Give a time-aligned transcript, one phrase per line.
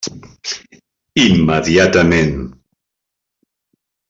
[1.25, 2.39] Immediatament.